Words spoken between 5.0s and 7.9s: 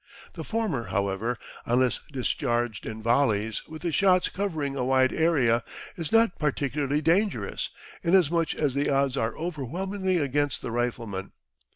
area, is not particularly dangerous,